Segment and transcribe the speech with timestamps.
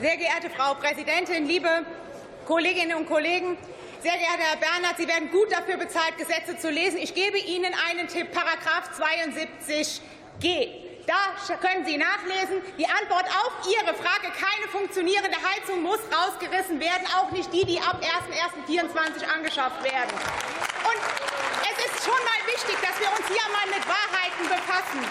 [0.00, 1.68] Sehr geehrte Frau Präsidentin, liebe
[2.46, 3.58] Kolleginnen und Kollegen!
[4.00, 6.98] Sehr geehrter Herr Bernhard, Sie werden gut dafür bezahlt, Gesetze zu lesen.
[6.98, 10.70] Ich gebe Ihnen einen Tipp, Paragraph 72g.
[11.04, 12.62] Da können Sie nachlesen.
[12.78, 17.80] Die Antwort auf Ihre Frage, keine funktionierende Heizung muss rausgerissen werden, auch nicht die, die
[17.80, 18.00] ab
[18.70, 20.14] 01.01.2024 angeschafft werden.
[20.14, 21.00] Und
[21.74, 25.02] es ist schon mal wichtig, dass wir uns hier mal mit Wahrheiten befassen.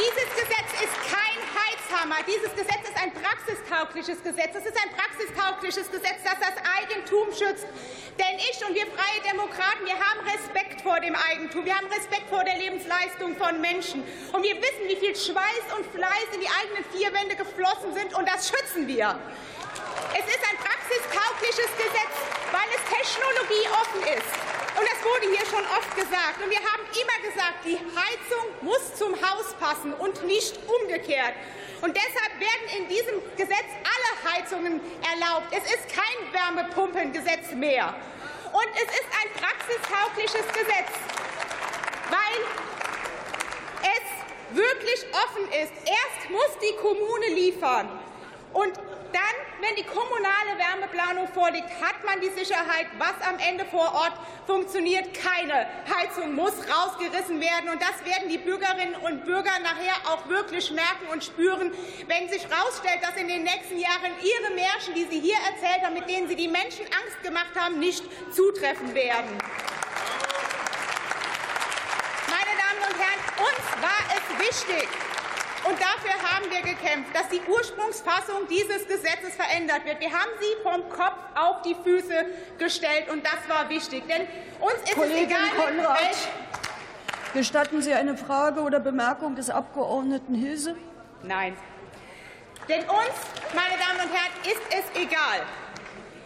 [0.00, 2.11] Dieses Gesetz ist kein Heizhammer.
[2.26, 4.54] Dieses Gesetz ist ein praxistaugliches Gesetz.
[4.54, 7.66] Es ist ein praxistaugliches Gesetz, das das Eigentum schützt.
[8.14, 11.64] Denn ich und wir Freie Demokraten, wir haben Respekt vor dem Eigentum.
[11.64, 14.04] Wir haben Respekt vor der Lebensleistung von Menschen.
[14.32, 18.14] Und wir wissen, wie viel Schweiß und Fleiß in die eigenen vier Wände geflossen sind.
[18.14, 19.18] Und das schützen wir.
[20.14, 22.14] Es ist ein praxistaugliches Gesetz,
[22.54, 24.32] weil es technologieoffen ist.
[24.78, 26.38] Und das wurde hier schon oft gesagt.
[26.38, 31.34] Und wir haben immer gesagt, die Heizung muss zum Haus passen und nicht umgekehrt.
[31.82, 35.48] Und deshalb werden in diesem Gesetz alle Heizungen erlaubt.
[35.50, 37.92] Es ist kein Wärmepumpengesetz mehr.
[38.52, 40.92] Und es ist ein praxistaugliches Gesetz,
[42.08, 42.38] weil
[43.82, 45.72] es wirklich offen ist.
[45.84, 48.01] Erst muss die Kommune liefern.
[48.52, 48.76] Und
[49.12, 54.12] dann, wenn die kommunale Wärmeplanung vorliegt, hat man die Sicherheit, was am Ende vor Ort
[54.46, 55.12] funktioniert.
[55.14, 57.70] Keine Heizung muss rausgerissen werden.
[57.70, 61.72] Und das werden die Bürgerinnen und Bürger nachher auch wirklich merken und spüren,
[62.06, 65.94] wenn sich herausstellt, dass in den nächsten Jahren ihre Märchen, die Sie hier erzählt haben,
[65.94, 68.04] mit denen Sie die Menschen Angst gemacht haben, nicht
[68.34, 69.38] zutreffen werden.
[72.28, 74.88] Meine Damen und Herren, uns war es wichtig,
[75.64, 80.00] und dafür haben wir gekämpft, dass die Ursprungsfassung dieses Gesetzes verändert wird.
[80.00, 82.26] Wir haben sie vom Kopf auf die Füße
[82.58, 84.04] gestellt, und das war wichtig.
[84.08, 84.22] Denn
[84.60, 85.98] uns ist Kollegin es egal, Konrad,
[87.34, 90.76] gestatten Sie eine Frage oder Bemerkung des Abgeordneten Hilse?
[91.22, 91.56] Nein.
[92.68, 93.16] Denn uns,
[93.54, 95.42] meine Damen und Herren, ist es egal,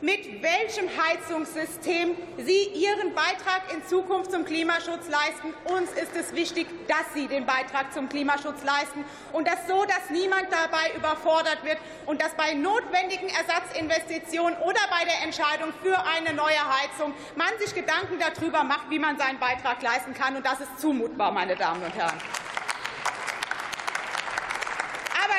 [0.00, 5.54] mit welchem Heizungssystem Sie Ihren Beitrag in Zukunft zum Klimaschutz leisten.
[5.64, 10.10] Uns ist es wichtig, dass Sie den Beitrag zum Klimaschutz leisten und das so, dass
[10.10, 16.34] niemand dabei überfordert wird und dass bei notwendigen Ersatzinvestitionen oder bei der Entscheidung für eine
[16.34, 20.36] neue Heizung man sich Gedanken darüber macht, wie man seinen Beitrag leisten kann.
[20.36, 22.16] Und das ist zumutbar, meine Damen und Herren.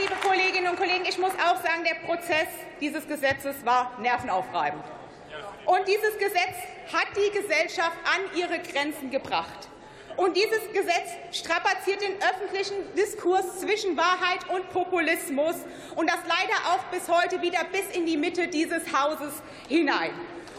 [0.00, 2.48] Liebe Kolleginnen und Kollegen, ich muss auch sagen, der Prozess
[2.80, 4.82] dieses Gesetzes war nervenaufreibend.
[5.66, 6.56] Und dieses Gesetz
[6.92, 9.68] hat die Gesellschaft an ihre Grenzen gebracht.
[10.16, 15.56] Und dieses Gesetz strapaziert den öffentlichen Diskurs zwischen Wahrheit und Populismus
[15.94, 20.12] und das leider auch bis heute wieder bis in die Mitte dieses Hauses hinein.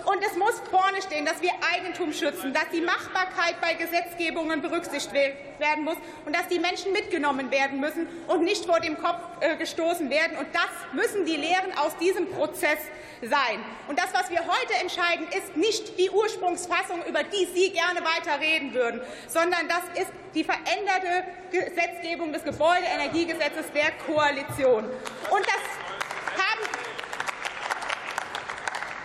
[0.05, 5.35] Und es muss vorne stehen, dass wir Eigentum schützen, dass die Machbarkeit bei Gesetzgebungen berücksichtigt
[5.57, 9.57] werden muss und dass die Menschen mitgenommen werden müssen und nicht vor dem Kopf äh,
[9.57, 10.37] gestoßen werden.
[10.37, 12.77] Und das müssen die Lehren aus diesem Prozess
[13.21, 13.63] sein.
[13.87, 18.39] Und das, was wir heute entscheiden, ist nicht die Ursprungsfassung, über die Sie gerne weiter
[18.39, 24.83] reden würden, sondern das ist die veränderte Gesetzgebung des Gebäudeenergiegesetzes der Koalition.
[24.83, 25.75] Und das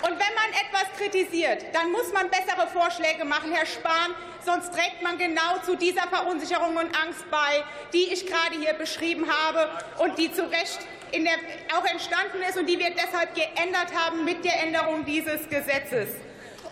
[0.03, 4.15] Und wenn man etwas kritisiert, dann muss man bessere Vorschläge machen, Herr Spahn,
[4.45, 9.27] sonst trägt man genau zu dieser Verunsicherung und Angst bei, die ich gerade hier beschrieben
[9.31, 10.81] habe und die zu Recht
[11.13, 16.11] der, auch entstanden ist und die wir deshalb geändert haben mit der Änderung dieses Gesetzes.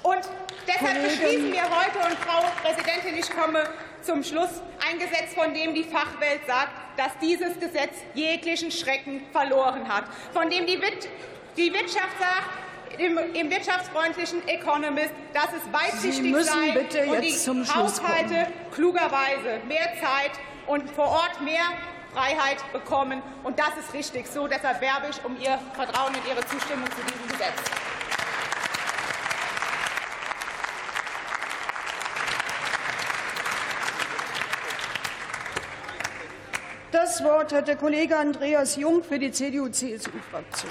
[0.03, 0.21] Und
[0.67, 3.69] deshalb beschließen wir heute, und Frau Präsidentin, ich komme
[4.03, 9.89] zum Schluss, ein Gesetz, von dem die Fachwelt sagt, dass dieses Gesetz jeglichen Schrecken verloren
[9.89, 12.69] hat, von dem die Wirtschaft sagt,
[12.99, 20.33] im, im wirtschaftsfreundlichen Economist, dass es weitsichtig sei und die Haushalte klugerweise mehr Zeit
[20.67, 21.65] und vor Ort mehr
[22.13, 23.23] Freiheit bekommen.
[23.43, 24.47] Und das ist richtig so.
[24.49, 27.89] Deshalb werbe ich um Ihr Vertrauen und Ihre Zustimmung zu diesem Gesetz.
[36.91, 40.71] Das Wort hat der Kollege Andreas Jung für die CDU-CSU-Fraktion.